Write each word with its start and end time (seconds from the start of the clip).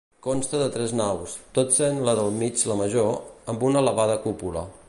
Consta 0.27 0.61
de 0.61 0.69
tres 0.77 0.93
naus, 1.01 1.35
tot 1.59 1.75
sent 1.77 2.01
la 2.09 2.17
del 2.21 2.33
mig 2.39 2.65
la 2.73 2.81
major, 2.83 3.15
amb 3.55 3.71
una 3.71 3.85
elevada 3.87 4.21
cúpula. 4.29 4.71